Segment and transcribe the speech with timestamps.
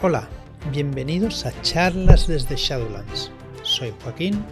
[0.00, 0.28] Hola,
[0.70, 3.32] bienvenidos a charlas desde Shadowlands.
[3.62, 4.44] Soy Joaquín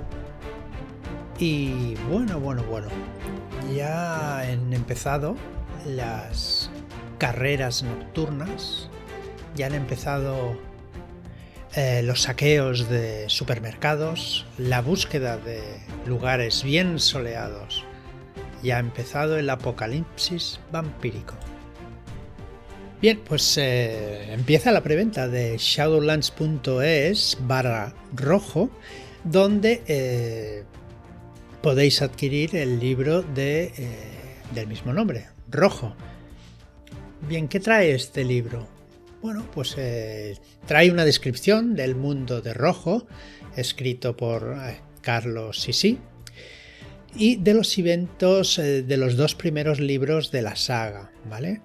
[1.39, 2.89] y bueno, bueno, bueno,
[3.73, 5.37] ya han empezado
[5.87, 6.69] las
[7.19, 8.91] carreras nocturnas,
[9.55, 10.59] ya han empezado
[11.77, 15.63] eh, los saqueos de supermercados, la búsqueda de
[16.07, 17.85] lugares bien soleados,
[18.65, 21.35] ya ha empezado el apocalipsis vampírico.
[23.01, 28.71] Bien, pues eh, empieza la preventa de shadowlands.es barra rojo,
[29.23, 30.65] donde eh,
[31.63, 33.73] podéis adquirir el libro de, eh,
[34.55, 35.95] del mismo nombre, rojo.
[37.29, 38.67] Bien, ¿qué trae este libro?
[39.21, 39.77] Bueno, pues
[40.67, 43.07] trae una descripción del mundo de rojo,
[43.57, 44.57] escrito por
[45.03, 45.99] Carlos Sisi,
[47.15, 51.61] y de los eventos de los dos primeros libros de la saga, ¿vale?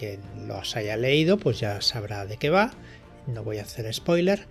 [0.00, 2.72] Que los haya leído, pues ya sabrá de qué va.
[3.26, 4.46] No voy a hacer spoiler.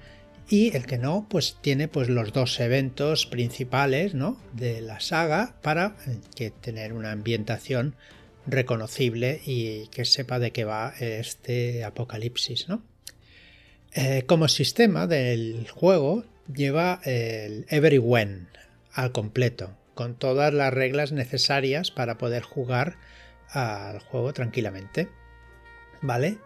[0.48, 4.40] Y el que no, pues tiene pues los dos eventos principales ¿no?
[4.54, 7.96] de la saga para eh, que tener una ambientación
[8.46, 12.70] reconocible y que sepa de qué va este apocalipsis.
[12.70, 12.84] ¿no?
[13.93, 18.49] Eh, como sistema del juego lleva el Everywhen
[18.93, 22.98] al completo, con todas las reglas necesarias para poder jugar
[23.49, 25.09] al juego tranquilamente.
[26.02, 26.38] ¿Vale?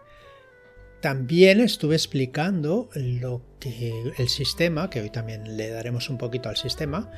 [1.00, 6.56] También estuve explicando lo que el sistema, que hoy también le daremos un poquito al
[6.56, 7.10] sistema,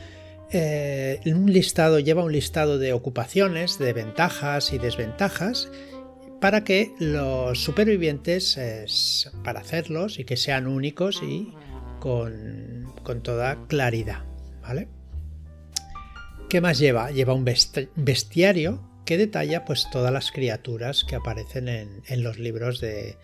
[0.50, 5.70] eh, un listado lleva un listado de ocupaciones, de ventajas y desventajas
[6.40, 8.58] para que los supervivientes,
[9.42, 11.52] para hacerlos y que sean únicos y
[12.00, 14.24] con, con toda claridad,
[14.62, 14.88] ¿vale?
[16.48, 17.10] ¿Qué más lleva?
[17.10, 23.16] Lleva un bestiario que detalla pues todas las criaturas que aparecen en, los libros de,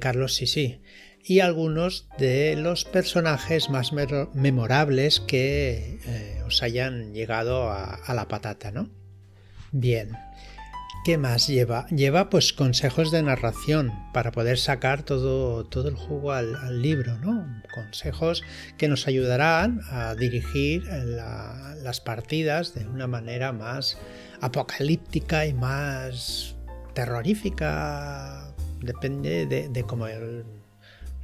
[0.00, 0.80] Carlos Sisi
[1.22, 8.72] y algunos de los personajes más memorables que eh, os hayan llegado a, la patata,
[8.72, 8.90] ¿no?
[9.70, 10.16] Bien,
[11.04, 11.86] ¿qué más lleva?
[11.88, 17.46] Lleva pues consejos de narración para poder sacar todo, todo el jugo al, libro, ¿no?
[17.74, 18.42] Consejos
[18.78, 23.98] que nos ayudarán a dirigir las partidas de una manera más
[24.40, 26.56] apocalíptica y más
[26.94, 30.06] terrorífica, depende de, cómo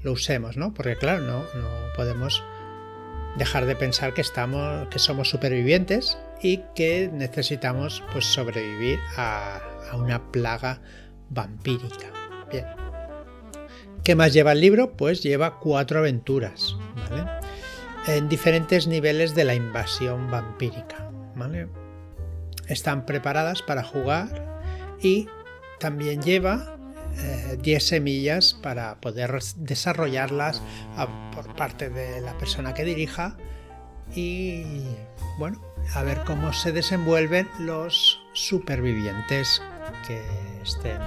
[0.02, 0.74] lo usemos, ¿no?
[0.74, 2.44] Porque claro, no, no podemos
[3.38, 10.30] dejar de pensar que estamos, que somos supervivientes y que necesitamos pues sobrevivir a, una
[10.30, 10.80] plaga
[11.28, 12.08] vampírica.
[12.50, 12.66] Bien.
[14.04, 14.96] ¿Qué más lleva el libro?
[14.96, 16.76] Pues lleva cuatro aventuras,
[17.10, 17.24] ¿vale?
[18.06, 21.68] En diferentes niveles de la invasión vampírica, ¿vale?
[22.70, 24.60] están preparadas para jugar
[25.00, 25.28] y
[25.78, 26.76] también lleva
[27.58, 30.62] 10 eh, semillas para poder desarrollarlas
[31.34, 33.36] por parte de la persona que dirija
[34.14, 34.84] y
[35.38, 35.60] bueno,
[35.94, 39.62] a ver cómo se desenvuelven los supervivientes
[40.06, 40.22] que
[40.62, 41.00] estén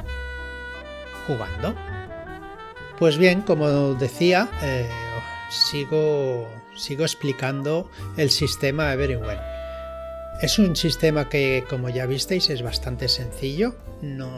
[1.28, 1.75] jugando.
[3.00, 4.88] Pues bien, como decía, eh,
[5.50, 9.41] sigo, sigo explicando el sistema Everywhere.
[10.41, 13.75] Es un sistema que, como ya visteis, es bastante sencillo.
[14.01, 14.29] No,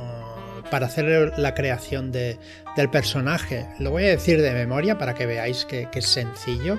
[0.70, 5.66] para hacer la creación del personaje, lo voy a decir de memoria para que veáis
[5.66, 6.78] que, es sencillo.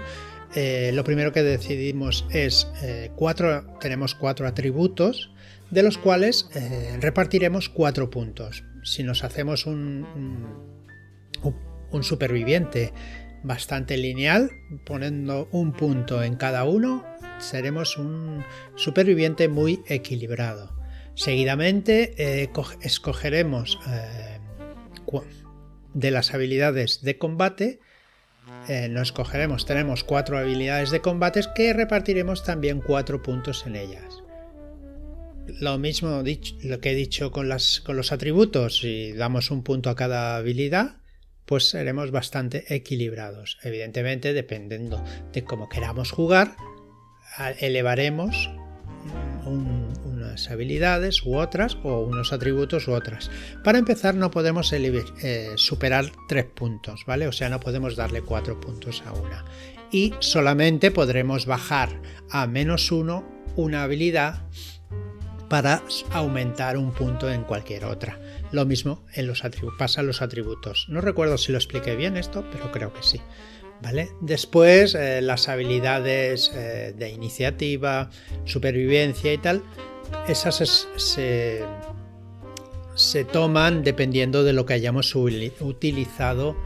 [0.57, 5.31] Eh, lo primero que decidimos es eh, cuatro, tenemos cuatro atributos,
[5.71, 8.65] de los cuales eh, repartiremos cuatro puntos.
[8.83, 10.07] Si nos hacemos un,
[12.01, 12.95] superviviente
[13.43, 14.51] bastante lineal,
[14.87, 17.05] poniendo un punto en cada uno,
[17.39, 18.43] seremos un
[18.77, 20.75] superviviente muy equilibrado.
[21.15, 22.51] Seguidamente
[22.81, 23.79] escogeremos
[25.95, 27.81] de las habilidades de combate.
[28.69, 34.23] Eh, no escogeremos, tenemos cuatro habilidades de combate que repartiremos también cuatro puntos en ellas.
[35.61, 36.23] Lo mismo
[36.63, 40.37] lo que he dicho con, las, con los atributos, si damos un punto a cada
[40.37, 40.97] habilidad,
[41.45, 43.59] pues seremos bastante equilibrados.
[43.63, 45.03] Evidentemente, dependiendo
[45.33, 46.57] de cómo queramos jugar,
[47.61, 48.51] elevaremos
[50.51, 53.31] habilidades u otras o unos atributos u otras.
[53.65, 57.27] Para empezar no podemos eh, superar tres puntos, ¿vale?
[57.27, 59.45] O sea, no podemos darle cuatro puntos a una.
[59.91, 62.01] Y solamente podremos bajar
[62.31, 63.25] a menos uno
[63.57, 64.43] una habilidad
[65.49, 68.19] para aumentar un punto en cualquier otra.
[68.53, 69.43] Lo mismo en los
[69.79, 70.87] pasa en los atributos.
[70.89, 73.21] No recuerdo si lo expliqué bien esto, pero creo que sí.
[74.21, 78.11] Después eh, las habilidades eh, de iniciativa,
[78.45, 79.63] supervivencia y tal,
[80.29, 81.65] esas se,
[82.95, 86.57] se, toman dependiendo de lo que hayamos utilizado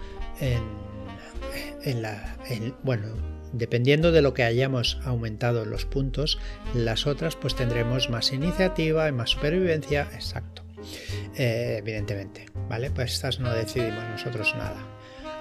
[0.40, 2.36] en, la...
[2.82, 3.08] bueno,
[3.52, 6.38] dependiendo de lo que hayamos aumentado los puntos,
[6.74, 10.62] las otras pues tendremos más iniciativa y más supervivencia, exacto.
[11.36, 12.90] Eh, evidentemente, ¿vale?
[12.90, 14.82] Pues estas no decidimos nosotros nada.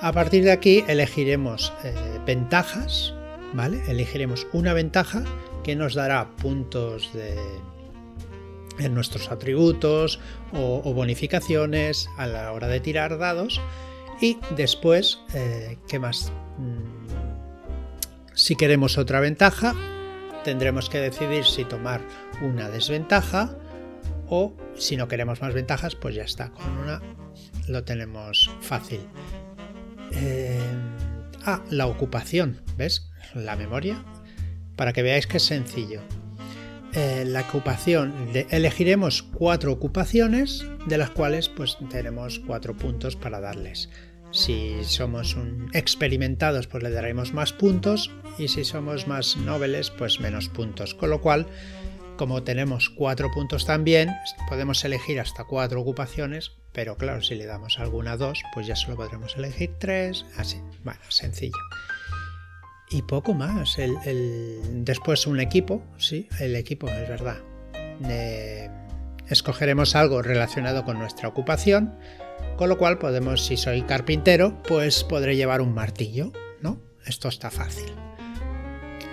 [0.02, 1.94] A partir de aquí elegiremos eh,
[2.26, 3.14] ventajas,
[3.54, 3.82] ¿vale?
[3.88, 5.24] Elegiremos una ventaja
[5.64, 7.36] que nos dará puntos de,
[8.80, 10.20] en nuestros atributos
[10.54, 13.62] o, bonificaciones a la hora de tirar dados.
[14.22, 16.32] Y después, eh, ¿qué más?
[16.58, 17.08] Mm,
[18.34, 19.76] si queremos otra ventaja,
[20.44, 22.02] tendremos que decidir si tomar
[22.42, 23.56] una desventaja
[24.28, 26.52] o si no queremos más ventajas, pues ya está.
[26.52, 27.02] Con una
[27.68, 29.02] lo tenemos fácil.
[30.12, 30.60] Eh,
[31.46, 33.10] ah, la ocupación, ¿ves?
[33.34, 34.04] La memoria.
[34.76, 36.02] Para que veáis que es sencillo.
[36.94, 43.90] Eh, la ocupación, elegiremos cuatro ocupaciones, de las cuales pues tenemos cuatro puntos para darles.
[44.32, 45.38] Si somos
[45.74, 50.96] experimentados, pues le daremos más puntos, y si somos más nobles, pues menos puntos.
[50.96, 51.48] Con lo cual,
[52.18, 54.10] como tenemos cuatro puntos también,
[54.48, 58.96] podemos elegir hasta cuatro ocupaciones, pero claro, si le damos alguna dos, pues ya solo
[58.96, 60.58] podremos elegir tres, así.
[60.84, 61.58] Bueno, sencillo
[62.90, 63.78] y poco más.
[63.78, 67.38] El, después un equipo, sí, el equipo es verdad.
[69.28, 71.96] escogeremos algo relacionado con nuestra ocupación,
[72.58, 76.32] con lo cual podemos, si soy carpintero, pues podré llevar un martillo,
[76.62, 76.82] ¿no?
[77.06, 77.92] Esto está fácil.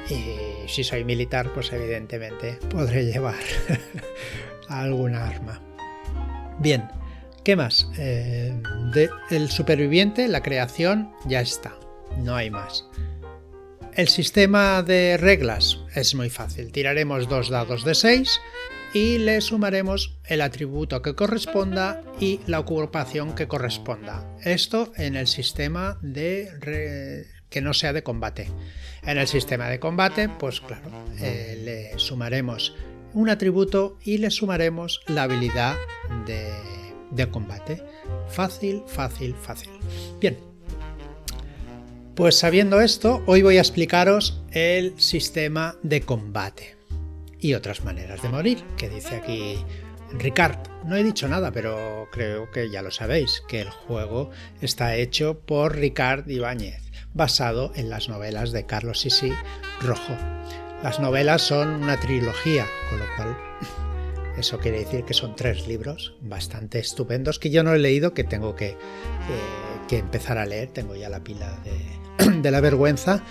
[0.09, 3.35] Y si soy militar, pues evidentemente podré llevar
[4.69, 5.61] alguna arma.
[6.59, 6.89] Bien,
[7.45, 7.91] ¿qué más?
[7.99, 8.61] Eh,
[9.31, 11.75] el superviviente, la creación, ya está.
[12.19, 12.89] No hay más.
[13.97, 16.71] El sistema de reglas es muy fácil.
[16.71, 18.41] Tiraremos dos dados de 6
[18.93, 24.37] y le sumaremos el atributo que corresponda y la ocupación que corresponda.
[24.45, 28.51] Esto en el sistema de que no sea de combate.
[29.03, 32.75] En el sistema de combate, pues claro, eh, le sumaremos
[33.15, 35.75] un atributo y le sumaremos la habilidad
[36.27, 36.53] de,
[37.13, 37.83] de combate.
[38.29, 39.71] Fácil, fácil, fácil.
[40.21, 40.37] Bien,
[42.17, 46.75] pues sabiendo esto, hoy voy a explicaros el sistema de combate
[47.39, 49.59] y otras maneras de morir, que dice aquí
[50.13, 50.57] Ricard.
[50.87, 54.31] No he dicho nada, pero creo que ya lo sabéis, que el juego
[54.63, 59.31] está hecho por Ricard Ibáñez, basado en las novelas de Carlos Sisi
[59.83, 60.17] Rojo.
[60.83, 63.37] Las novelas son una trilogía, con lo cual
[64.39, 68.25] eso quiere decir que son tres libros bastante estupendos que yo no he leído, que
[68.25, 68.79] tengo que,
[69.89, 70.69] que empezar a leer.
[70.69, 73.23] Tengo ya la pila de, de la vergüenza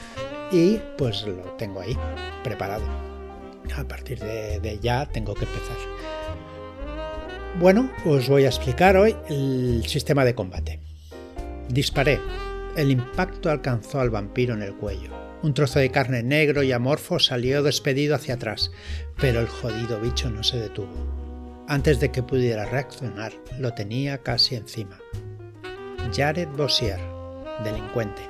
[0.52, 1.98] y pues lo tengo ahí
[2.44, 2.86] preparado.
[3.76, 5.78] A partir de, ya tengo que empezar.
[7.60, 10.80] Bueno, os voy a explicar hoy el sistema de combate.
[11.70, 12.20] Disparé.
[12.76, 15.10] El impacto alcanzó al vampiro en el cuello.
[15.42, 18.72] Un trozo de carne negro y amorfo salió despedido hacia atrás,
[19.20, 21.66] pero el jodido bicho no se detuvo.
[21.68, 25.00] Antes de que pudiera reaccionar, lo tenía casi encima.
[26.14, 27.00] Jared Bossier,
[27.64, 28.22] delincuente,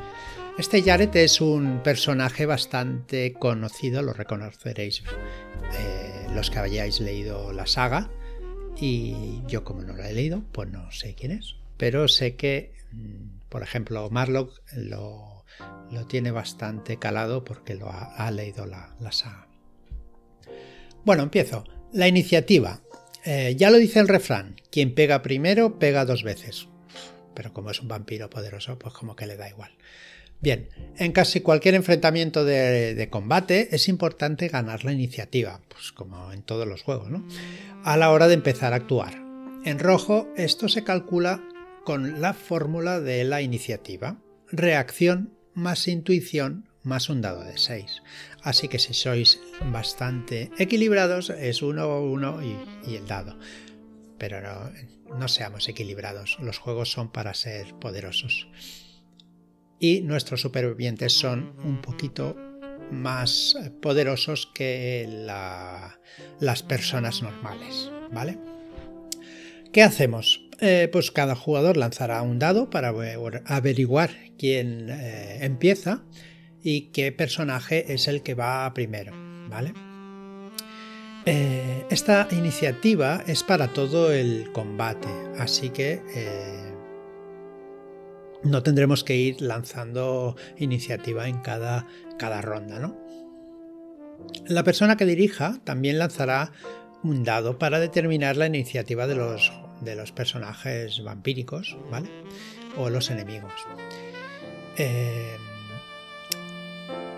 [0.58, 5.04] este Jared es un personaje bastante conocido, lo reconoceréis
[5.78, 8.10] eh, los que hayáis leído la saga.
[8.78, 11.58] Y yo como no lo he leído, pues no sé quién es.
[11.76, 15.44] Pero sé que, mm, por ejemplo, Marlock lo,
[16.08, 19.50] tiene bastante calado porque lo ha, leído la, saga.
[21.04, 21.66] Bueno, empiezo.
[21.92, 22.82] La iniciativa.
[23.26, 26.70] Eh, ya lo dice el refrán, quien pega primero pega dos veces.
[27.36, 29.72] Pero como es un vampiro poderoso, pues como que le da igual.
[30.42, 36.44] Bien, en casi cualquier enfrentamiento de, combate es importante ganar la iniciativa, pues como en
[36.44, 37.26] todos los juegos, ¿no?
[37.84, 39.16] A la hora de empezar a actuar.
[39.64, 41.44] En rojo, esto se calcula
[41.84, 44.18] con la fórmula de la iniciativa.
[44.52, 48.04] Reacción más intuición más un dado de 6.
[48.44, 49.40] Así que si sois
[49.72, 53.38] bastante equilibrados es 1, 1 y, y, el dado.
[54.18, 54.72] Pero
[55.18, 58.48] no, seamos equilibrados, los juegos son para ser poderosos
[59.80, 62.36] y nuestros supervivientes son un poquito
[62.92, 65.06] más poderosos que
[66.40, 68.38] las personas normales, ¿vale?
[69.74, 70.42] ¿Qué hacemos?
[70.62, 72.94] Eh, pues cada jugador lanzará un dado para
[73.46, 76.04] averiguar quién eh, empieza
[76.64, 79.14] y qué personaje es el que va primero,
[79.50, 79.74] ¿vale?
[81.26, 86.02] Eh, esta iniciativa es para todo el combate, así que
[88.44, 92.96] no tendremos que ir lanzando iniciativa en cada, cada ronda, ¿no?
[94.46, 96.52] La persona que dirija también lanzará
[97.04, 99.52] un dado para determinar la iniciativa de los,
[99.82, 102.10] de los personajes vampíricos, ¿vale?
[102.78, 103.54] O los enemigos.
[104.78, 105.38] eh,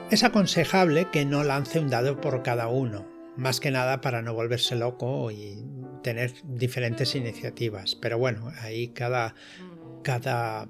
[0.09, 3.05] es aconsejable que no lance un dado por cada uno,
[3.37, 5.63] más que nada para no volverse loco y
[6.03, 7.95] tener diferentes iniciativas.
[7.95, 9.35] Pero bueno, ahí cada,
[10.03, 10.67] cada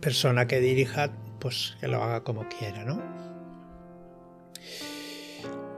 [0.00, 3.02] persona que dirija, pues que lo haga como quiera, ¿no?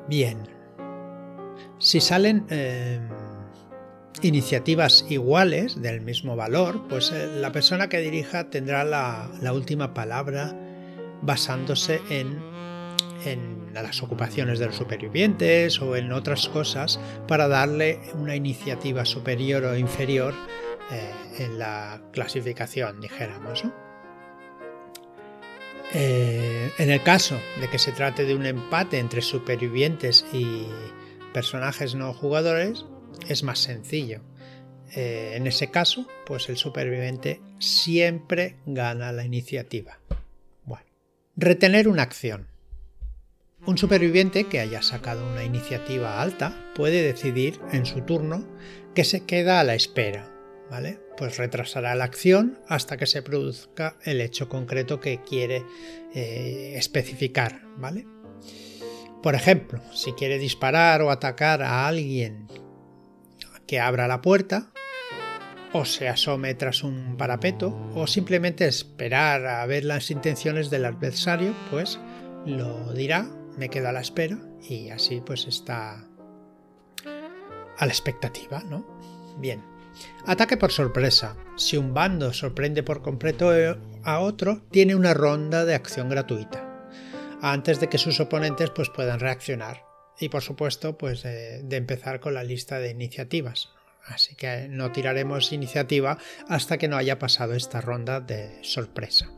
[0.09, 0.39] Bien.
[1.79, 3.01] Si salen eh,
[4.23, 10.55] iniciativas iguales del mismo valor, pues eh, la persona que dirija tendrá la, última palabra
[11.23, 12.39] basándose en,
[13.25, 16.99] en, las ocupaciones de los supervivientes o en otras cosas
[17.29, 20.35] para darle una iniciativa superior o inferior
[20.91, 23.65] eh, en la clasificación, dijéramos.
[25.93, 30.67] Eh, en el caso de que se trate de un empate entre supervivientes y
[31.33, 32.87] personajes no jugadores,
[33.29, 34.21] es más sencillo.
[34.95, 40.01] Eh, en ese caso, pues el superviviente siempre gana la iniciativa.
[40.65, 40.87] Bueno,
[41.37, 42.50] retener una acción.
[43.67, 48.47] Un superviviente que haya sacado una iniciativa alta puede decidir en su turno
[48.95, 50.33] que se queda a la espera,
[50.71, 50.99] ¿vale?
[51.19, 55.65] Pues retrasará la acción hasta que se produzca el hecho concreto que quiere
[56.15, 58.07] eh, especificar, ¿vale?
[59.23, 62.49] Por ejemplo, si quiere disparar o atacar a alguien
[63.67, 64.73] que abra la puerta,
[65.73, 71.55] o se asome tras un parapeto, o simplemente esperar a ver las intenciones del adversario,
[71.71, 72.01] pues
[72.47, 74.39] lo dirá, me quedo a la espera
[74.69, 76.07] y así pues está
[77.79, 78.87] a la expectativa, ¿no?
[79.39, 79.63] Bien.
[80.27, 81.37] Ataque por sorpresa.
[81.57, 83.51] Si un bando sorprende por completo
[84.05, 86.89] a otro, tiene una ronda de acción gratuita,
[87.43, 89.91] antes de que sus oponentes pues, puedan reaccionar
[90.21, 93.71] y por supuesto pues de, empezar con la lista de iniciativas.
[94.05, 99.31] Así que no tiraremos iniciativa hasta que no haya pasado esta ronda de sorpresa.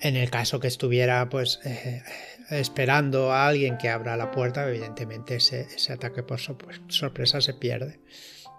[0.00, 2.02] En el caso que estuviera pues eh,
[2.50, 8.00] esperando a alguien que abra la puerta, evidentemente ese, ataque por sorpresa se pierde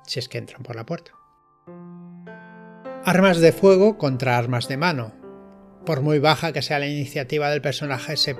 [0.05, 1.11] si es que entran por la puerta.
[3.03, 5.13] Armas de fuego contra armas de mano.
[5.85, 8.35] Por muy baja que sea la iniciativa del personaje, se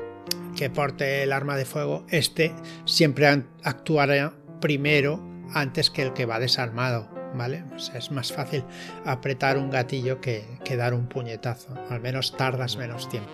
[0.56, 2.54] que porte el arma de fuego, este
[2.86, 3.28] siempre
[3.64, 7.64] actuará primero antes que el que va desarmado, ¿vale?
[7.94, 8.64] es más fácil
[9.06, 10.46] apretar un gatillo que,
[10.78, 13.32] dar un puñetazo, al menos tardas menos tiempo,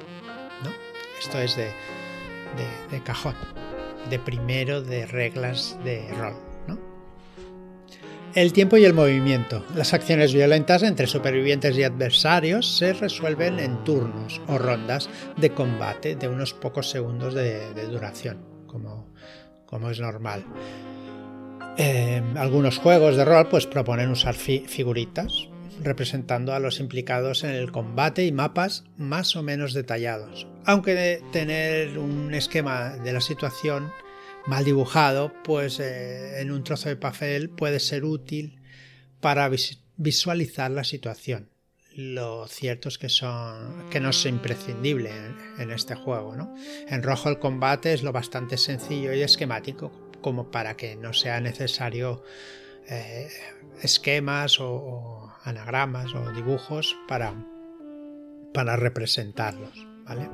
[0.64, 0.72] ¿no?
[1.20, 1.72] Esto es de,
[2.92, 3.36] de cajón,
[4.10, 6.36] de primero de reglas de rol.
[8.38, 9.66] El tiempo y el movimiento.
[9.74, 16.16] Las acciones violentas entre supervivientes y adversarios se resuelven en turnos o rondas de combate
[16.16, 19.12] de unos pocos segundos de, duración, como,
[19.66, 20.46] como, es normal.
[21.80, 25.48] Eh, algunos juegos de rol pues, proponen usar figuritas
[25.84, 32.00] representando a los implicados en el combate y mapas más o menos detallados, aunque tener
[32.00, 33.92] un esquema de la situación
[34.48, 38.60] mal dibujado, pues eh, en un trozo de papel puede ser útil
[39.20, 39.48] para
[39.98, 41.50] visualizar la situación.
[41.94, 45.12] Lo cierto es que, son, que no es imprescindible
[45.60, 46.36] en, este juego.
[46.36, 46.56] ¿no?
[46.88, 51.40] En rojo el combate es lo bastante sencillo y esquemático como para que no sea
[51.40, 52.22] necesario
[52.90, 53.30] eh,
[53.82, 57.34] esquemas o, anagramas o dibujos para,
[58.54, 59.88] para representarlos.
[60.04, 60.28] ¿vale?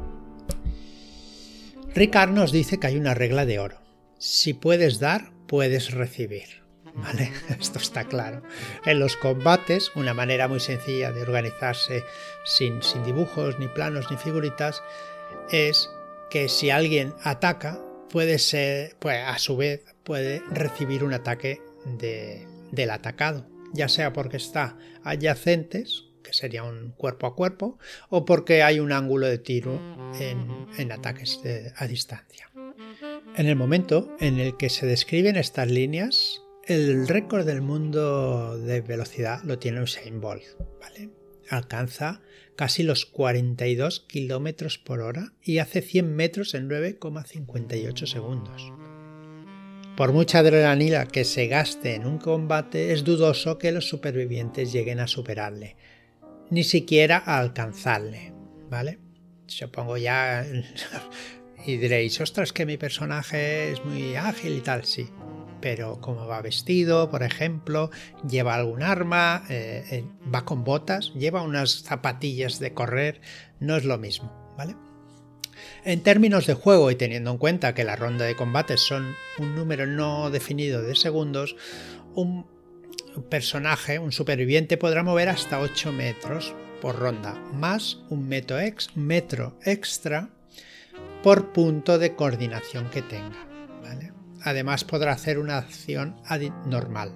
[1.93, 3.83] Ricard nos dice que hay una regla de oro
[4.17, 6.63] si puedes dar, puedes recibir.
[6.95, 7.31] ¿Vale?
[7.59, 8.41] Esto está claro.
[8.83, 12.03] En los combates, una manera muy sencilla de organizarse
[12.45, 14.81] sin, sin dibujos, ni planos, ni figuritas,
[15.51, 15.91] es
[16.31, 17.79] que si alguien ataca,
[18.13, 21.63] puede ser, pues a su vez, puede recibir un ataque
[22.71, 27.79] del atacado, ya sea porque está adyacentes, que sería un cuerpo a cuerpo,
[28.09, 29.81] o porque hay un ángulo de tiro
[30.19, 31.39] en, ataques
[31.75, 32.51] a distancia.
[33.35, 38.81] En el momento en el que se describen estas líneas, el récord del mundo de
[38.81, 40.43] velocidad lo tiene Usain Bolt,
[40.79, 41.09] ¿vale?
[41.49, 42.21] Alcanza
[42.55, 48.71] casi los 42 kilómetros por hora y hace 100 metros en 9,58 segundos.
[49.97, 54.99] Por mucha adrenalina que se gaste en un combate, es dudoso que los supervivientes lleguen
[54.99, 55.75] a superarle,
[56.49, 58.33] ni siquiera a alcanzarle,
[58.69, 58.99] ¿vale?
[59.45, 60.45] Supongo ya
[61.65, 65.07] y diréis, ostras, que mi personaje es muy ágil y tal, sí.
[65.63, 67.89] Pero como va vestido, por ejemplo,
[68.29, 73.21] lleva algún arma, eh, eh, va con botas, lleva unas zapatillas de correr,
[73.61, 74.75] no es lo mismo, ¿vale?
[75.85, 79.55] En términos de juego y teniendo en cuenta que la ronda de combates son un
[79.55, 81.55] número no definido de segundos,
[82.13, 82.45] un
[83.29, 90.29] personaje, un superviviente, podrá mover hasta 8 metros por ronda, más un metro extra
[91.23, 93.52] por punto de coordinación que tenga.
[94.43, 96.15] Además podrá hacer una acción
[96.65, 97.11] normal,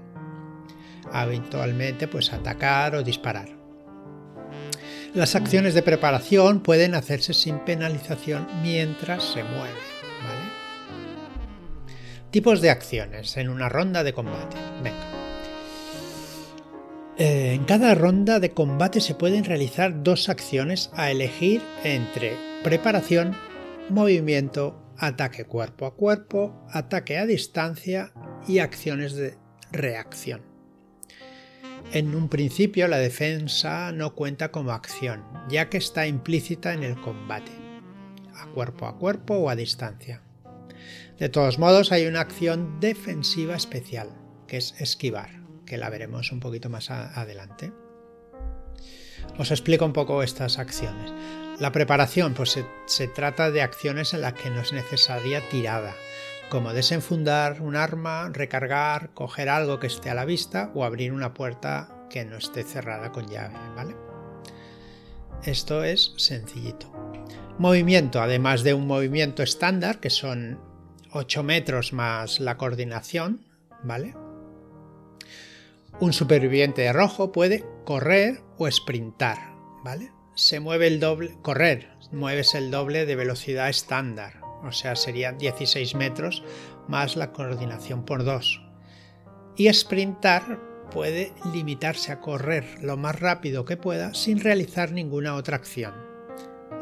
[1.12, 3.50] habitualmente pues atacar o disparar.
[5.14, 9.74] Las acciones de preparación pueden hacerse sin penalización mientras se mueve.
[12.32, 14.58] Tipos de acciones en una ronda de combate.
[17.18, 23.36] Eh, en cada ronda de combate se pueden realizar dos acciones a elegir entre preparación,
[23.90, 28.14] movimiento, ataque cuerpo a cuerpo, ataque a distancia
[28.48, 29.38] y acciones de
[29.72, 30.42] reacción.
[31.94, 37.00] En un principio la defensa no cuenta como acción, ya que está implícita en el
[37.00, 37.52] combate,
[38.36, 40.22] a cuerpo a cuerpo o a distancia.
[41.18, 44.10] De todos modos hay una acción defensiva especial,
[44.48, 47.72] que es esquivar que la veremos un poquito más adelante.
[49.38, 51.14] Os explico un poco estas acciones.
[51.60, 55.96] La preparación, pues se, trata de acciones en las que no es necesaria tirada,
[56.50, 61.34] como desenfundar un arma, recargar, coger algo que esté a la vista o abrir una
[61.34, 63.96] puerta que no esté cerrada con llave, ¿vale?
[65.44, 66.92] Esto es sencillito.
[67.58, 70.60] Movimiento, además de un movimiento estándar, que son
[71.12, 73.42] 8 metros más la coordinación,
[73.82, 74.14] ¿vale?
[76.00, 79.40] Un superviviente rojo puede correr o sprintar,
[79.84, 80.12] ¿vale?
[80.38, 85.96] Se mueve el doble, correr, mueves el doble de velocidad estándar, o sea, serían 16
[85.96, 86.44] metros
[86.88, 88.62] más la coordinación por 2.
[89.56, 90.60] Y sprintar
[90.92, 95.96] puede limitarse a correr lo más rápido que pueda sin realizar ninguna otra acción.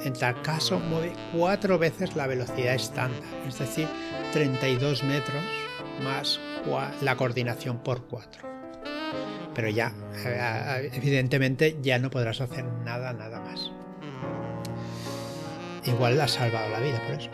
[0.03, 3.87] En tal caso, mueve cuatro veces la velocidad estándar, es decir,
[4.33, 5.45] 32 metros
[6.03, 6.41] más
[7.01, 8.54] la coordinación por 4
[9.55, 9.93] pero ya,
[10.93, 13.71] evidentemente, ya no podrás hacer nada, nada más.
[15.85, 17.29] Igual ha salvado la vida por eso.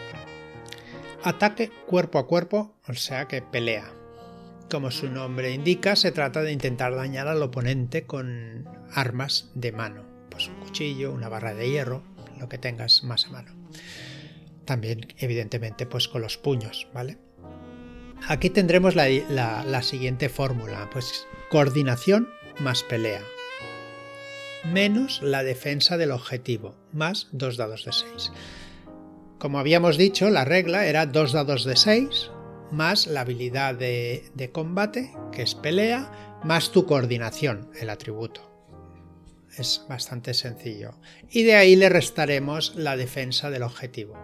[1.24, 3.92] Ataque cuerpo a cuerpo, o sea que pelea.
[4.70, 10.04] Como su nombre indica, se trata de intentar dañar al oponente con armas de mano,
[10.30, 12.04] pues un cuchillo, una barra de hierro,
[12.40, 13.52] lo que tengas más a mano.
[14.66, 17.18] También, evidentemente, pues con los puños, ¿vale?
[18.28, 22.30] Aquí tendremos la, siguiente fórmula, pues Coordinación
[22.60, 23.22] más pelea.
[24.72, 28.32] Menos la defensa del objetivo, más dos dados de 6.
[29.40, 32.30] Como habíamos dicho, la regla era dos dados de 6,
[32.72, 38.52] más la habilidad de combate, que es pelea, más tu coordinación, el atributo.
[39.58, 40.94] Es bastante sencillo.
[41.30, 44.16] Y de ahí le restaremos la defensa del objetivo,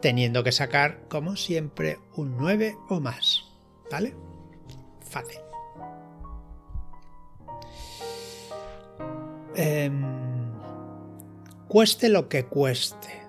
[0.00, 3.44] teniendo que sacar, como siempre, un 9 o más.
[3.90, 4.14] ¿Vale?
[5.00, 5.40] Fácil.
[9.54, 10.02] Em,
[11.68, 13.22] cueste lo que cueste.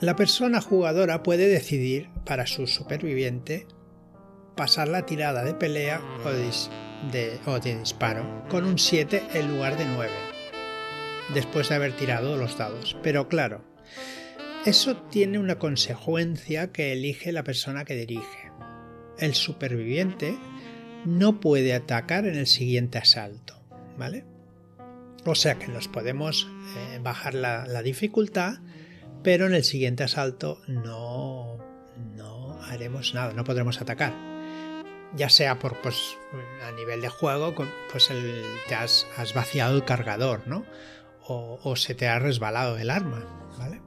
[0.00, 3.68] La persona jugadora puede decidir para su superviviente
[4.56, 9.78] pasar la tirada de pelea o de, o de disparo con un 7 en lugar
[9.78, 10.10] de 9,
[11.34, 12.96] después de haber tirado los dados.
[13.02, 13.62] Pero claro,
[14.64, 18.52] eso tiene una consecuencia que elige la persona que dirige.
[19.18, 20.38] El superviviente
[21.04, 23.60] no puede atacar en el siguiente asalto,
[23.98, 24.24] ¿vale?
[25.24, 28.58] O sea que nos podemos eh, bajar la, dificultad,
[29.22, 31.58] pero en el siguiente asalto no,
[32.16, 34.12] no haremos nada, no podremos atacar.
[35.14, 36.16] Ya sea por pues,
[36.66, 37.54] a nivel de juego,
[37.90, 38.10] pues
[38.68, 40.64] te has, vaciado el cargador, ¿no?
[41.26, 43.24] O, se te ha resbalado el arma,
[43.58, 43.80] ¿vale?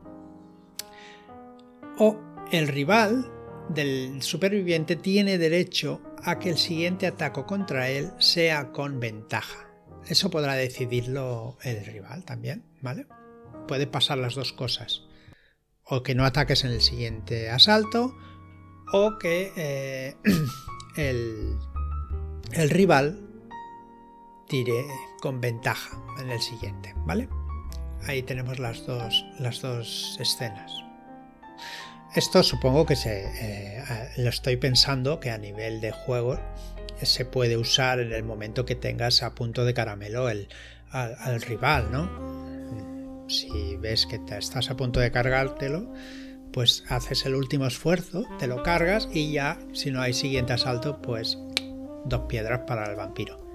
[1.98, 2.20] O
[2.52, 3.32] el rival
[3.70, 9.70] del superviviente tiene derecho a que el siguiente ataque contra él sea con ventaja.
[10.08, 13.08] Eso podrá decidirlo el rival también, ¿vale?
[13.68, 15.04] Puede pasar las dos cosas.
[15.84, 18.16] O que no ataques en el siguiente asalto,
[18.92, 20.16] o que eh,
[20.98, 21.58] el,
[22.54, 23.22] el rival
[24.48, 24.86] tire
[25.22, 27.30] con ventaja en el siguiente, ¿vale?
[28.08, 30.85] Ahí tenemos las dos, las dos escenas.
[32.16, 33.84] Esto supongo que se, eh,
[34.16, 36.40] lo estoy pensando que a nivel de juego
[37.02, 40.48] se puede usar en el momento que tengas a punto de caramelo el,
[40.92, 43.28] al, rival, ¿no?
[43.28, 45.92] Si ves que estás a punto de cargártelo,
[46.54, 51.02] pues haces el último esfuerzo, te lo cargas y ya, si no hay siguiente asalto,
[51.02, 51.38] pues
[52.06, 53.46] dos piedras para el vampiro.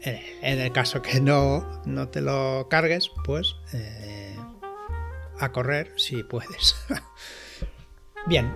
[0.00, 4.34] En el caso que no, no te lo cargues, pues eh,
[5.38, 6.76] a correr si puedes.
[8.26, 8.52] Bien,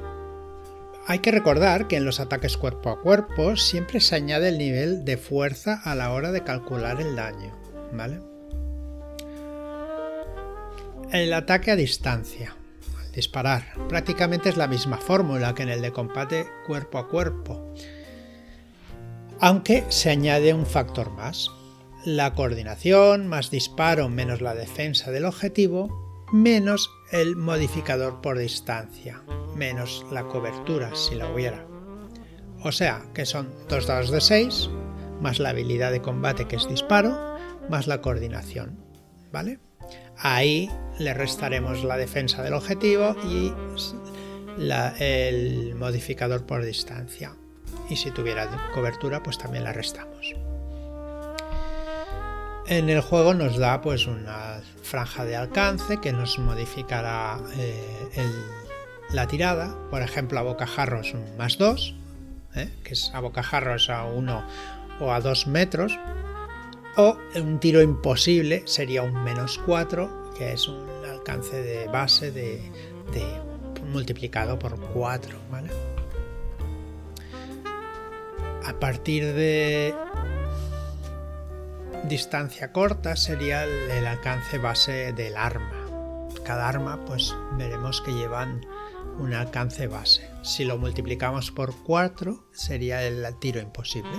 [1.07, 5.05] hay que recordar que en los ataques cuerpo a cuerpo siempre se añade el nivel
[5.05, 7.53] de fuerza a la hora de calcular el daño,
[7.93, 8.21] ¿vale?
[11.13, 12.57] El ataque a distancia.
[13.15, 13.63] disparar.
[13.89, 17.73] Prácticamente es la misma fórmula que en el de combate cuerpo a cuerpo.
[19.39, 21.49] Aunque se añade un factor más.
[22.05, 26.04] La coordinación más disparo menos la defensa del objetivo
[26.35, 29.23] menos el modificador por distancia
[29.55, 31.65] menos la cobertura si la hubiera.
[32.65, 34.69] O sea que son dos dados de 6
[35.21, 37.17] más la habilidad de combate que es disparo
[37.69, 38.81] más la coordinación.
[39.31, 39.61] ¿Vale?
[40.19, 40.69] Ahí
[40.99, 43.53] le restaremos la defensa del objetivo y
[44.99, 47.37] el modificador por distancia.
[47.89, 50.35] Y si tuviera cobertura, pues también la restamos.
[52.67, 58.01] En el juego nos da pues una franja de alcance que nos modificará eh,
[59.11, 59.77] la tirada.
[59.91, 61.95] Por ejemplo, a bocajarros un más 2,
[62.57, 62.71] ¿eh?
[62.83, 64.45] que es a bocajarros a 1
[65.01, 65.99] o a 2 metros.
[66.97, 72.63] O un tiro imposible sería un menos 4, que es un alcance de base de,
[73.93, 75.39] multiplicado por 4.
[78.65, 79.95] A partir de
[82.09, 86.29] distancia corta sería el, alcance base del arma.
[86.45, 88.67] Cada arma pues veremos que llevan
[89.19, 90.29] un alcance base.
[90.43, 94.11] Si lo multiplicamos por 4 sería el tiro imposible.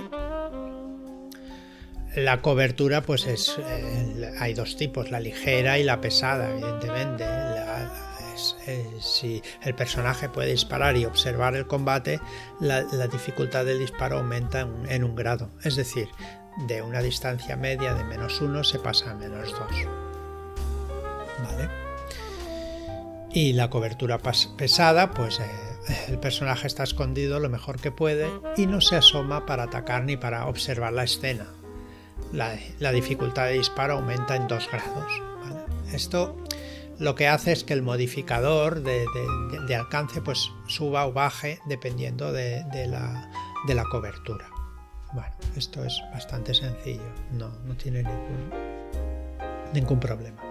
[2.16, 3.58] La cobertura, pues es.
[3.58, 7.24] Eh, hay dos tipos, la ligera y la pesada, evidentemente.
[9.00, 12.20] si el personaje puede disparar y observar el combate,
[12.58, 15.50] la, dificultad del disparo aumenta en, un grado.
[15.62, 16.08] Es decir,
[16.56, 19.60] de una distancia media de menos 1 se pasa a menos 2.
[21.44, 21.68] ¿Vale?
[23.32, 25.44] Y la cobertura pesada, pues eh,
[26.08, 30.16] el personaje está escondido lo mejor que puede y no se asoma para atacar ni
[30.16, 31.46] para observar la escena
[32.32, 35.22] la, dificultad de disparo aumenta en 2 grados.
[35.92, 36.36] Esto
[36.98, 39.04] lo que hace es que el modificador de,
[39.74, 44.48] alcance pues suba o baje dependiendo de, la, cobertura.
[45.12, 48.04] Bueno, esto es bastante sencillo, no, tiene
[49.72, 50.42] ningún, problema.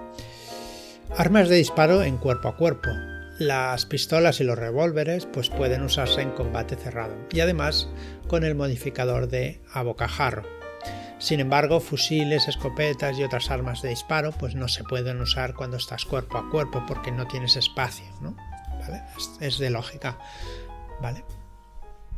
[1.17, 2.89] Armas de disparo en cuerpo a cuerpo.
[3.37, 7.89] Las pistolas y los revólveres pues pueden usarse en combate cerrado y además
[8.27, 10.43] con el modificador de abocajarro,
[11.17, 15.77] sin embargo, fusiles, escopetas y otras armas de disparo pues no se pueden usar cuando
[15.77, 18.35] estás cuerpo a cuerpo porque no tienes espacio, ¿no?
[19.39, 20.19] Es, de lógica,
[21.01, 21.23] ¿vale?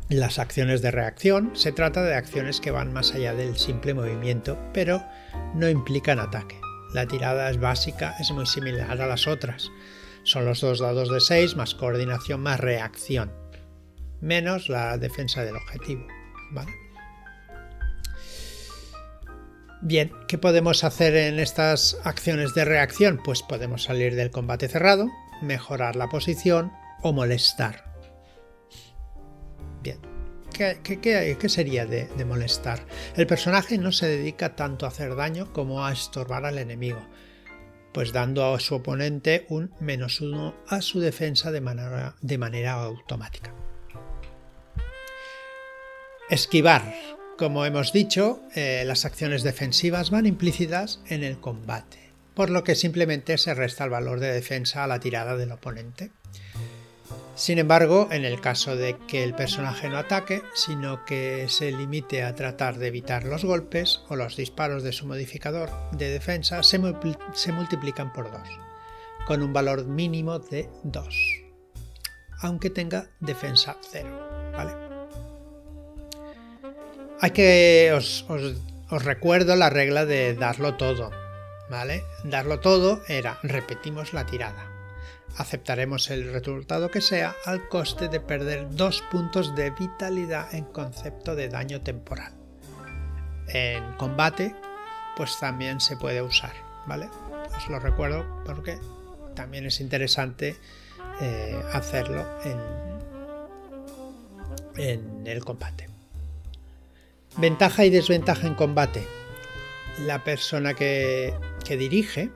[0.10, 4.58] Las acciones de reacción se trata de acciones que van más allá del simple movimiento,
[4.74, 5.04] pero
[5.54, 6.58] no implican ataque.
[6.94, 9.70] La tirada es básica, es muy similar a las otras.
[10.24, 13.34] Son los dos dados de 6 más coordinación más reacción,
[14.22, 16.08] menos la defensa del objetivo,
[16.52, 16.72] ¿vale?
[19.82, 23.20] Bien, ¿qué podemos hacer en estas acciones de reacción?
[23.24, 25.08] Pues podemos salir del combate cerrado,
[25.42, 26.72] mejorar la posición
[27.04, 27.87] o molestar.
[30.58, 32.86] ¿Qué, sería de, molestar?
[33.16, 37.00] El personaje no se dedica tanto a hacer daño como a estorbar al enemigo,
[37.94, 42.74] pues dando a su oponente un menos uno a su defensa de manera, de manera
[42.74, 43.54] automática.
[46.30, 46.94] Esquivar
[47.38, 52.74] como hemos dicho, eh, las acciones defensivas van implícitas en el combate, por lo que
[52.74, 56.10] simplemente se resta el valor de defensa a la tirada del oponente.
[57.38, 62.24] Sin embargo, en el caso de que el personaje no ataque, sino que se limite
[62.24, 66.80] a tratar de evitar los golpes o los disparos de su modificador de defensa, se,
[66.80, 68.42] multiplican por 2,
[69.28, 71.16] con un valor mínimo de 2,
[72.42, 74.10] aunque tenga defensa 0.
[74.54, 74.74] ¿vale?
[77.22, 77.94] Hay que.
[77.96, 78.26] Os,
[78.90, 81.12] recuerdo la regla de darlo todo.
[81.70, 82.04] ¿Vale?
[82.24, 84.77] Darlo todo era repetimos la tirada.
[85.36, 91.36] Aceptaremos el resultado que sea al coste de perder dos puntos de vitalidad en concepto
[91.36, 92.34] de daño temporal.
[93.50, 94.56] En combate,
[95.16, 96.54] pues también se puede usar,
[96.88, 97.10] ¿vale?
[97.56, 98.80] Os lo recuerdo porque
[99.36, 100.56] también es interesante
[101.22, 102.26] eh, hacerlo
[104.76, 105.88] en el combate.
[107.38, 109.06] Ventaja y desventaja en combate.
[110.08, 111.36] La persona que,
[111.70, 112.32] dirige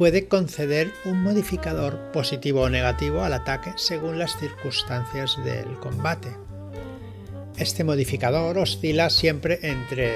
[0.00, 6.34] puede conceder un modificador positivo o negativo al ataque según las circunstancias del combate.
[7.58, 10.14] Este modificador oscila siempre entre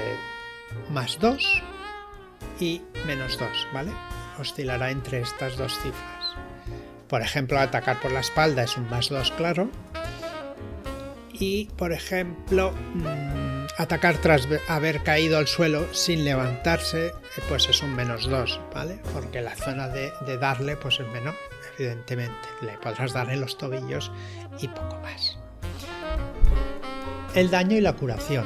[0.89, 1.61] más 2
[2.59, 3.91] y menos 2, ¿vale?
[4.39, 6.33] Oscilará entre estas dos cifras.
[7.07, 9.69] Por ejemplo, atacar por la espalda es un más 2 claro.
[11.31, 17.13] Y, por ejemplo, mm, atacar tras haber caído al suelo sin levantarse,
[17.49, 18.99] pues es un menos 2, ¿vale?
[19.13, 21.35] Porque la zona de, darle pues es menor,
[21.77, 22.47] evidentemente.
[22.61, 24.11] Le podrás dar en los tobillos
[24.59, 25.37] y poco más.
[27.33, 28.45] El daño y la curación.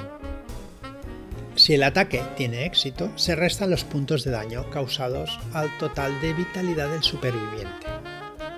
[1.55, 6.33] Si el ataque tiene éxito, se restan los puntos de daño causados al total de
[6.33, 7.85] vitalidad del superviviente.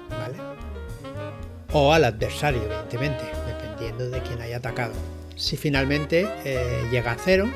[0.09, 0.37] ¿Vale?
[1.73, 4.93] O al adversario, evidentemente, dependiendo de quién haya atacado.
[5.41, 7.49] Si finalmente eh, llega a cero,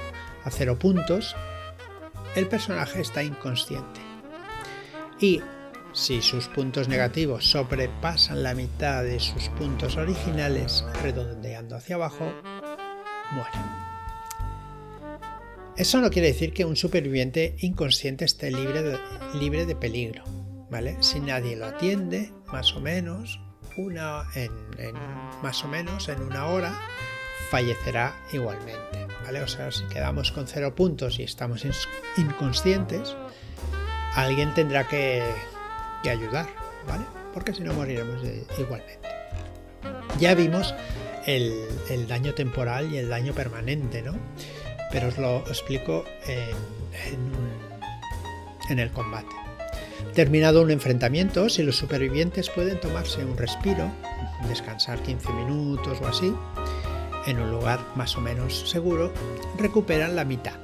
[0.43, 1.35] a cero puntos,
[2.35, 4.01] el personaje está inconsciente.
[5.19, 5.39] Y
[5.93, 12.33] si sus puntos negativos sobrepasan la mitad de sus puntos originales, redondeando hacia abajo,
[13.33, 13.59] muere.
[15.77, 20.23] Eso no quiere decir que un superviviente inconsciente esté libre de, peligro,
[20.71, 20.97] ¿vale?
[21.01, 23.39] Si nadie lo atiende, más o menos,
[23.77, 24.51] una en
[25.43, 26.73] más o menos en una hora,
[27.55, 29.07] fallecerá igualmente.
[29.23, 29.41] ¿vale?
[29.41, 31.65] O sea, si quedamos con cero puntos y estamos
[32.17, 33.15] inconscientes,
[34.13, 35.23] alguien tendrá que,
[36.03, 36.47] ayudar,
[36.85, 37.05] ¿vale?
[37.33, 38.21] Porque si no moriremos
[38.59, 39.07] igualmente.
[40.19, 40.75] Ya vimos
[41.25, 41.55] el,
[42.09, 44.17] daño temporal y el daño permanente, ¿no?
[44.91, 46.03] Pero os lo explico
[48.69, 49.33] en, el combate.
[50.13, 53.89] Terminado un enfrentamiento, si los supervivientes pueden tomarse un respiro,
[54.49, 56.35] descansar 15 minutos o así,
[57.25, 59.11] en un lugar más o menos seguro,
[59.57, 60.59] recuperan la mitad,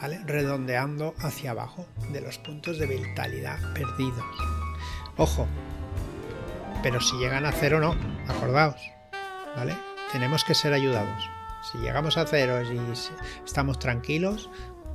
[0.00, 0.20] ¿vale?
[0.24, 4.24] redondeando hacia abajo de los puntos de vitalidad perdidos.
[5.16, 5.46] Ojo,
[6.82, 7.96] pero si llegan a cero no,
[8.28, 8.80] acordaos,
[9.56, 9.76] ¿vale?
[10.12, 11.28] Tenemos que ser ayudados.
[11.70, 12.78] Si llegamos a cero y
[13.44, 14.50] estamos tranquilos,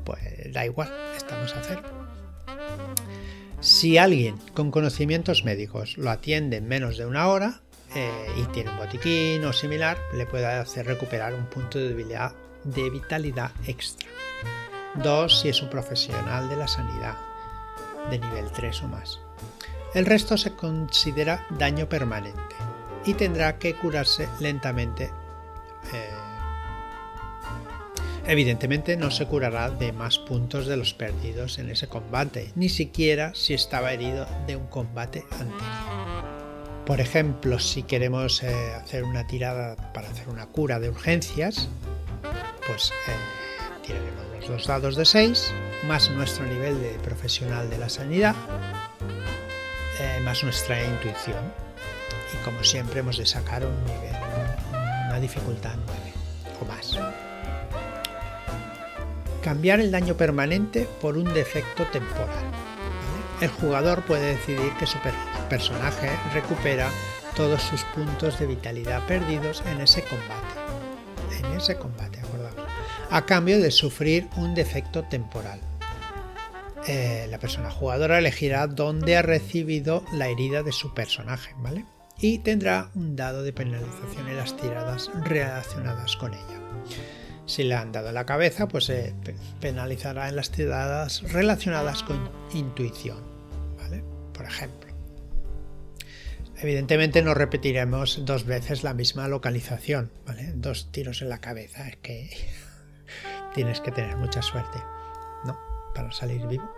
[0.06, 0.22] pues
[0.54, 1.82] da igual, estamos a cero.
[3.60, 7.62] Si alguien con conocimientos médicos lo atiende en menos de una hora,
[7.96, 12.34] eh, y tiene un botiquín o similar, le puede hacer recuperar un punto de vitalidad,
[12.64, 14.10] de vitalidad extra.
[14.96, 17.18] Dos, si es un profesional de la sanidad
[18.10, 19.20] de nivel 3 o más.
[19.94, 22.56] El resto se considera daño permanente
[23.06, 25.12] y tendrá que curarse lentamente.
[25.94, 26.10] Eh,
[28.26, 33.34] evidentemente no se curará de más puntos de los perdidos en ese combate, ni siquiera
[33.36, 36.41] si estaba herido de un combate anterior.
[36.92, 41.70] Por ejemplo, si queremos eh, hacer una tirada para hacer una cura de urgencias,
[42.68, 45.54] pues eh, tiraremos los dos dados de 6,
[45.88, 48.36] más nuestro nivel de profesional de la sanidad,
[50.02, 51.40] eh, más nuestra intuición.
[52.34, 54.14] Y como siempre hemos de sacar un nivel,
[55.08, 56.00] una dificultad 9
[56.60, 57.00] o más.
[59.42, 62.52] Cambiar el daño permanente por un defecto temporal.
[63.40, 64.98] El jugador puede decidir que su
[65.52, 66.90] personaje recupera
[67.36, 70.56] todos sus puntos de vitalidad perdidos en ese combate.
[71.38, 72.56] En ese combate, acordaos.
[73.10, 75.60] A cambio de sufrir un defecto temporal.
[76.88, 81.84] Eh, la persona jugadora elegirá dónde ha recibido la herida de su personaje, ¿vale?
[82.18, 86.60] Y tendrá un dado de penalización en las tiradas relacionadas con ella.
[87.46, 89.14] Si le han dado la cabeza, pues se
[89.60, 93.20] penalizará en las tiradas relacionadas con intuición,
[93.78, 94.02] ¿vale?
[94.34, 94.81] Por ejemplo.
[96.62, 100.54] Evidentemente no repetiremos dos veces la misma localización, ¿vale?
[100.56, 102.30] Dos tiros en la cabeza, es que
[103.56, 104.78] tienes que tener mucha suerte,
[105.43, 105.58] ¿no?
[105.95, 106.71] Para salir vivo.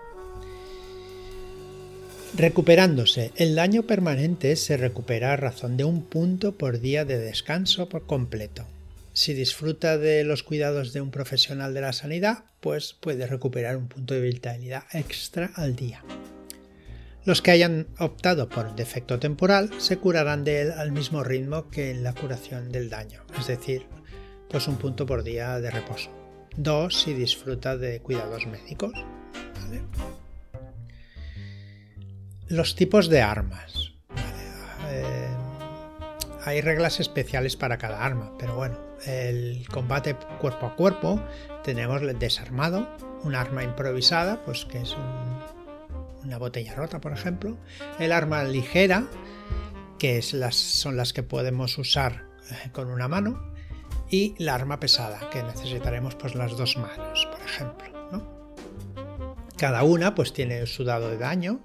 [2.36, 7.90] Recuperándose, el daño permanente se recupera a razón de un punto por día de descanso
[7.90, 8.66] por completo.
[9.12, 13.88] Si disfruta de los cuidados de un profesional de la sanidad, pues puede recuperar un
[13.88, 16.04] punto de vitalidad extra al día.
[17.26, 21.92] Los que hayan optado por defecto temporal se curarán de él al mismo ritmo que
[21.92, 23.88] en la curación del daño, es decir,
[24.50, 26.12] pues un punto por día de reposo.
[26.58, 28.92] Dos si disfruta de cuidados médicos.
[32.50, 33.94] Los tipos de armas.
[34.92, 35.28] Eh,
[36.44, 41.24] hay reglas especiales para cada arma, pero bueno, el combate cuerpo a cuerpo
[41.64, 42.88] tenemos el desarmado,
[43.24, 45.33] un arma improvisada, pues que es un
[46.24, 47.58] una botella rota, por ejemplo,
[48.00, 49.08] el arma ligera,
[50.00, 53.54] que es las, son las que podemos usar eh, con una mano,
[54.10, 57.94] y la arma pesada, que necesitaremos pues las dos manos, por ejemplo.
[59.58, 61.62] Cada una pues tiene su dado de daño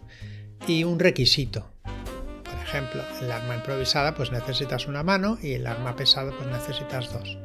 [0.67, 1.71] y un requisito.
[1.83, 7.13] Por ejemplo, el arma improvisada pues necesitas una mano y el arma pesada pues necesitas
[7.13, 7.39] dos.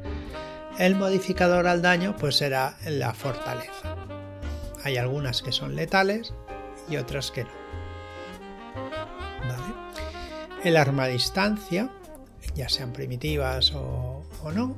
[0.78, 3.96] El modificador al daño pues será la fortaleza.
[4.84, 6.34] Hay algunas que son letales
[6.88, 7.64] y otras que no.
[10.62, 11.90] El arma a distancia,
[12.54, 14.74] ya sean primitivas o, no,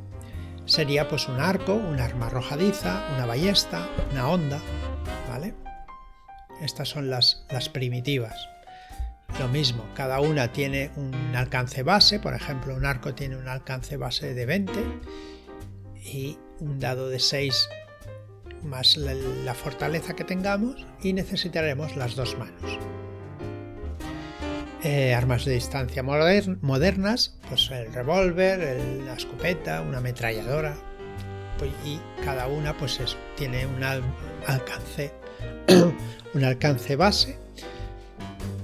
[0.65, 4.61] sería pues un arco, un arma arrojadiza, una ballesta, una onda,
[5.29, 5.55] ¿vale?
[6.61, 8.35] Estas son las, las primitivas.
[9.39, 13.97] Lo mismo, cada una tiene un alcance base, por ejemplo, un arco tiene un alcance
[13.97, 14.73] base de 20
[16.05, 17.69] y un dado de 6
[18.63, 22.79] más la, fortaleza que tengamos y necesitaremos las dos manos.
[24.83, 30.77] Eh, armas de distancia modernas, pues el revólver, la escopeta, una ametralladora
[31.59, 33.01] pues, y cada una pues
[33.37, 35.13] tiene un alcance,
[36.35, 37.39] un alcance base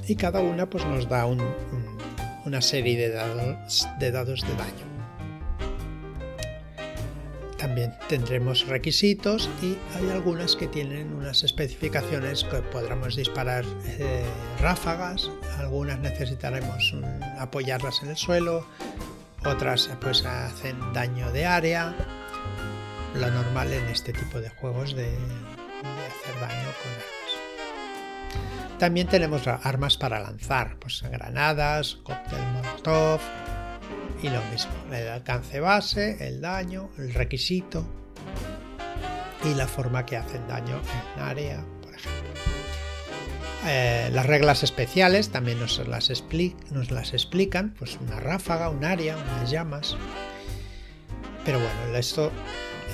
[0.06, 4.91] y cada una pues nos da una serie de dados, de dados de daño.
[7.62, 14.24] También tendremos requisitos y hay algunas que tienen unas especificaciones que podremos disparar eh,
[14.60, 16.92] ráfagas, algunas necesitaremos
[17.38, 18.66] apoyarlas en el suelo,
[19.44, 21.94] otras pues hacen daño de área,
[23.14, 27.32] lo normal en este tipo de juegos de, hacer daño con armas.
[28.80, 33.20] También tenemos armas para lanzar, pues granadas, cóctel molotov,
[34.22, 37.84] y lo mismo, el alcance base, el daño, el requisito
[39.44, 40.80] y la forma que hacen daño
[41.16, 42.30] en área, por ejemplo.
[43.66, 46.08] Eh, las reglas especiales también nos las,
[46.70, 49.96] nos las explican, pues una ráfaga, un área, unas llamas.
[51.44, 52.30] Pero bueno, esto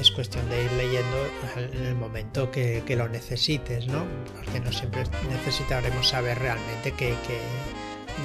[0.00, 1.16] es cuestión de ir leyendo
[1.56, 4.06] en el momento que, lo necesites, ¿no?
[4.34, 7.14] Porque no siempre necesitaremos saber realmente que,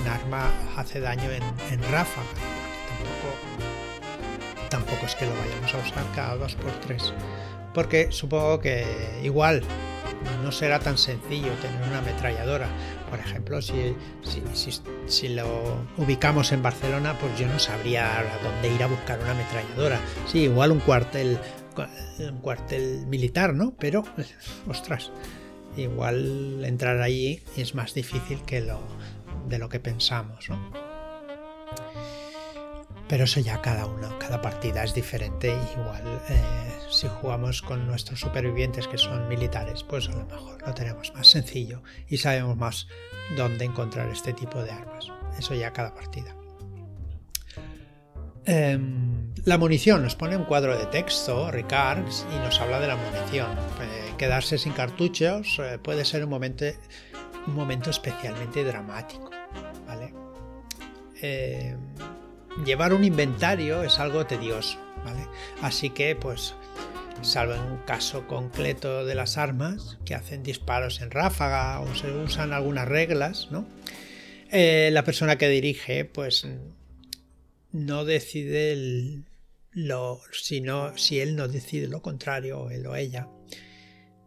[0.01, 2.52] un arma hace daño en, en ráfaga
[4.69, 7.13] tampoco es que lo vayamos a usar cada dos por tres.
[7.73, 8.85] Porque supongo que
[9.23, 9.63] igual
[10.43, 12.67] no será tan sencillo tener una ametralladora.
[13.09, 13.95] Por ejemplo, si,
[15.05, 19.31] si, lo ubicamos en Barcelona, pues yo no sabría a dónde ir a buscar una
[19.31, 19.99] ametralladora.
[20.27, 21.37] Sí, igual un cuartel,
[22.19, 23.75] un cuartel militar, ¿no?
[23.77, 24.03] Pero,
[24.67, 25.11] ostras,
[25.77, 28.79] igual entrar allí es más difícil que lo,
[29.47, 30.57] de lo que pensamos, ¿no?
[33.07, 35.55] Pero eso ya cada uno, cada partida es diferente.
[35.73, 36.41] Igual eh,
[36.89, 41.27] si jugamos con nuestros supervivientes que son militares, pues a lo mejor lo tenemos más
[41.27, 42.87] sencillo y sabemos más
[43.35, 45.07] dónde encontrar este tipo de armas.
[45.37, 46.35] Eso ya cada partida.
[48.45, 52.97] Em, la munición nos pone un cuadro de texto, Ricard, y nos habla de la
[52.97, 53.51] munición.
[53.81, 56.65] Eh, quedarse sin cartuchos eh, puede ser un momento,
[57.47, 59.29] un momento especialmente dramático.
[59.87, 60.13] ¿vale?
[62.65, 65.27] Llevar un inventario es algo tedioso, ¿vale?
[65.61, 66.53] Así que, pues,
[67.21, 72.11] salvo en un caso concreto de las armas, que hacen disparos en ráfaga o se
[72.11, 73.67] usan algunas reglas, ¿no?
[74.51, 76.47] Eh, la persona que dirige, pues,
[77.71, 79.23] no decide
[79.71, 80.63] lo, si,
[80.95, 83.27] si él no decide lo contrario, él o ella,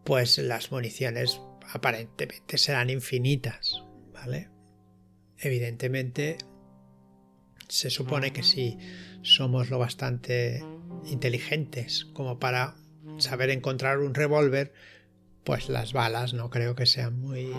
[0.04, 1.40] pues las municiones
[1.72, 4.48] aparentemente serán infinitas, ¿vale?
[5.38, 6.38] Evidentemente,
[7.68, 8.78] se supone que si
[9.22, 10.64] somos lo bastante
[11.06, 12.76] inteligentes como para
[13.18, 14.72] saber encontrar un revólver,
[15.44, 17.52] pues las balas no creo que sean muy,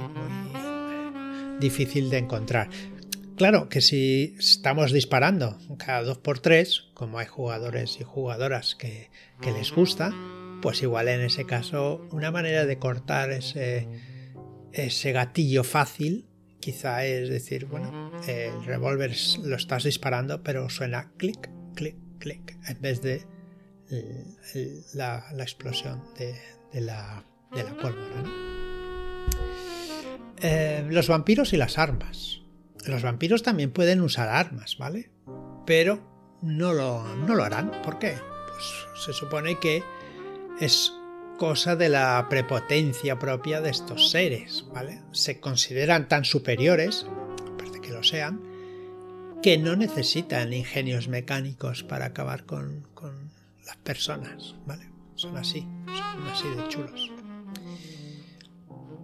[1.60, 2.70] difícil de encontrar.
[3.36, 9.10] Claro que si estamos disparando cada dos por tres, como hay jugadores y jugadoras que,
[9.42, 10.14] que les gusta,
[10.62, 13.88] pues igual en ese caso una manera de cortar ese,
[14.74, 16.28] ese gatillo fácil
[16.60, 22.82] quizá es decir, bueno, el revólver lo estás disparando, pero suena clic, clic, clic, en
[22.82, 23.26] vez de
[24.94, 26.36] la, explosión de,
[26.82, 28.24] la, pólvora.
[30.42, 32.42] Eh, los vampiros y las armas.
[32.86, 35.12] Los vampiros también pueden usar armas, ¿vale?
[35.66, 37.72] Pero no lo, no lo harán.
[37.84, 38.16] ¿Por qué?
[38.48, 39.84] Pues se supone que
[40.60, 40.94] es
[41.38, 45.02] cosa de la prepotencia propia de estos seres, ¿vale?
[45.12, 47.06] Se consideran tan superiores,
[47.88, 48.42] que lo sean,
[49.42, 52.86] que no necesitan ingenios mecánicos para acabar con,
[53.66, 54.90] las personas, ¿vale?
[55.16, 57.12] Son así, son así de chulos.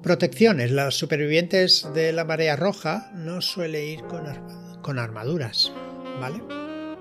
[0.02, 0.72] Protecciones.
[0.72, 4.24] Los supervivientes de la marea roja no suelen ir con,
[4.82, 5.72] con armaduras,
[6.20, 6.42] ¿vale?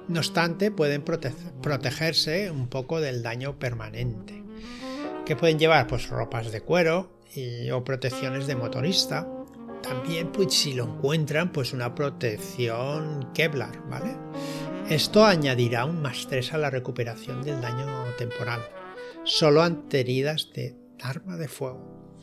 [0.09, 4.42] No obstante, pueden protegerse un poco del daño permanente
[5.24, 7.11] que pueden llevar pues ropas de cuero
[7.72, 9.26] o protecciones de motorista.
[9.82, 14.16] También pues si lo encuentran pues una protección Kevlar, ¿vale?
[14.88, 17.86] Esto añadirá un más 3 a la recuperación del daño
[18.18, 18.60] temporal,
[19.24, 22.16] solo ante heridas de arma de fuego.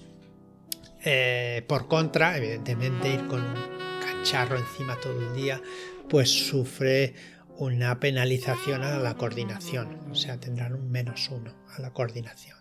[1.03, 3.55] Eh, por contra, evidentemente ir con un
[4.01, 5.61] cacharro encima todo el día
[6.09, 7.13] pues sufre
[7.57, 12.57] una penalización a la coordinación, o sea, tendrán un menos uno a la coordinación.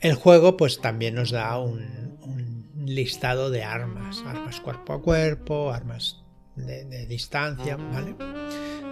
[0.00, 2.09] El juego pues también nos da un,
[2.94, 6.22] listado de armas, armas cuerpo a cuerpo, armas
[6.56, 8.14] de, distancia, ¿vale?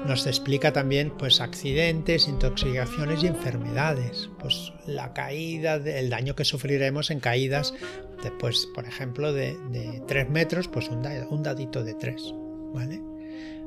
[0.07, 7.11] Nos explica también pues accidentes, intoxicaciones y enfermedades, pues la caída, el daño que sufriremos
[7.11, 7.75] en caídas
[8.23, 11.03] después, por ejemplo, de, de 3 metros, pues un,
[11.43, 12.35] dadito de 3,
[12.73, 13.03] ¿vale?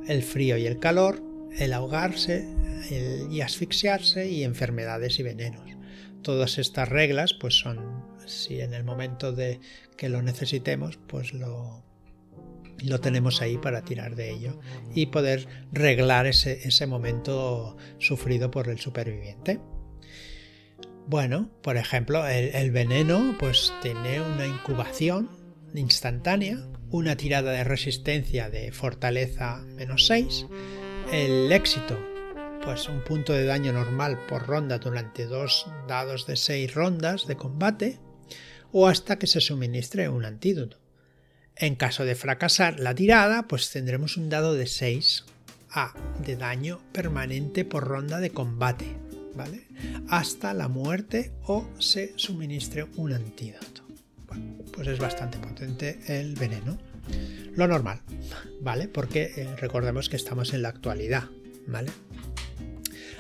[0.07, 1.21] El frío y el calor,
[1.57, 2.47] el ahogarse
[3.29, 5.69] y asfixiarse y enfermedades y venenos.
[6.21, 8.01] Todas estas reglas, pues son,
[8.32, 9.59] si en el momento de
[9.97, 11.84] que lo necesitemos, pues lo,
[12.84, 14.59] lo tenemos ahí para tirar de ello
[14.93, 19.59] y poder reglar ese, ese momento sufrido por el superviviente.
[21.07, 25.29] Bueno, por ejemplo, el, veneno pues tiene una incubación
[25.73, 26.57] instantánea,
[26.89, 30.45] una tirada de resistencia de fortaleza menos 6,
[31.11, 31.97] el éxito
[32.63, 37.36] pues un punto de daño normal por ronda durante dos dados de 6 rondas de
[37.36, 37.99] combate
[38.72, 40.78] o hasta que se suministre un antídoto.
[41.55, 45.26] En caso de fracasar la tirada, pues tendremos un dado de 6
[45.69, 45.93] A
[46.26, 48.86] de daño permanente por ronda de combate,
[49.36, 49.67] ¿vale?
[50.09, 53.84] Hasta la muerte o se suministre un antídoto.
[54.28, 56.78] Bueno, pues es bastante potente el veneno.
[57.55, 58.01] Lo normal,
[58.61, 58.88] ¿vale?
[58.88, 61.26] Porque eh, recordemos que estamos en la actualidad,
[61.67, 61.91] ¿vale?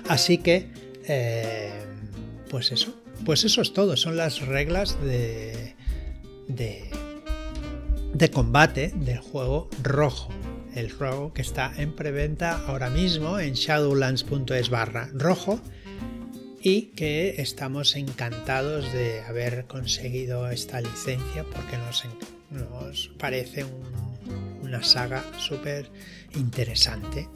[0.07, 0.69] Así que,
[1.07, 1.83] eh,
[2.49, 5.75] pues eso, pues eso es todo, son las reglas de,
[6.47, 10.29] de combate del juego rojo,
[10.75, 15.59] el juego que está en preventa ahora mismo en shadowlands.es barra rojo
[16.61, 22.03] y que estamos encantados de haber conseguido esta licencia porque nos,
[22.51, 23.65] nos parece
[24.61, 25.89] una saga súper
[26.35, 27.27] interesante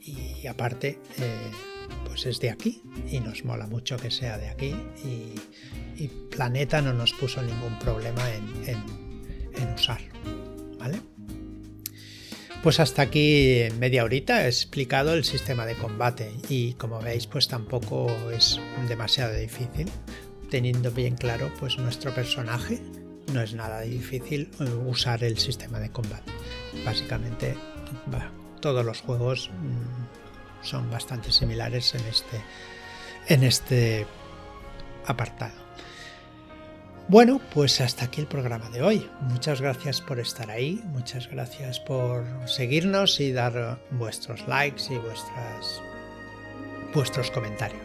[0.00, 1.50] y aparte eh,
[2.06, 4.74] pues es de aquí y nos mola mucho que sea de aquí
[5.04, 5.34] y,
[6.30, 10.08] Planeta no nos puso ningún problema en usarlo.
[10.80, 11.00] ¿vale?
[12.62, 17.48] Pues hasta aquí media horita he explicado el sistema de combate y como veis pues
[17.48, 19.88] tampoco es demasiado difícil
[20.50, 22.80] teniendo bien claro pues nuestro personaje
[23.32, 26.32] no es nada difícil eh, usar el sistema de combate
[26.84, 27.54] básicamente
[28.60, 30.29] todos los juegos mm,
[30.62, 32.42] son bastante similares en este
[33.28, 34.06] en este
[35.06, 35.70] apartado
[37.10, 39.10] bueno, pues hasta aquí el programa de hoy.
[39.22, 45.82] Muchas gracias por estar ahí, muchas gracias por seguirnos y dar vuestros likes y vuestras,
[46.94, 47.82] vuestros comentarios.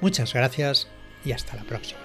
[0.00, 0.88] Muchas gracias
[1.26, 2.01] y hasta la próxima.